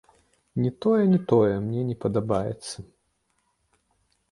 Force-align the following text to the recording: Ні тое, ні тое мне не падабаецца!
Ні 0.61 0.71
тое, 0.85 1.01
ні 1.11 1.19
тое 1.33 1.53
мне 1.67 1.81
не 1.91 1.95
падабаецца! 2.07 2.77